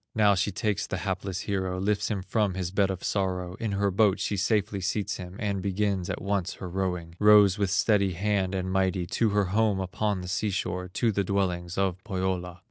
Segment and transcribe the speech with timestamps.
[0.15, 3.91] Now she takes the hapless hero, Lifts him from his bed of sorrow, In her
[3.91, 8.55] boat she safely seats him, And begins at once her rowing, Rows with steady hand
[8.55, 12.59] and mighty To her home upon the sea shore, To the dwellings of Pohyola.